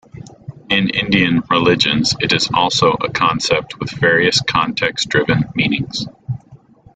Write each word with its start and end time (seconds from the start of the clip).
In 0.71 0.89
Indian 0.89 1.43
religions, 1.51 2.15
it 2.21 2.33
is 2.33 2.49
also 2.55 2.93
a 2.93 3.11
concept 3.11 3.79
with 3.79 3.91
various 3.91 4.41
context-driven 4.41 5.43
meanings. 5.53 6.07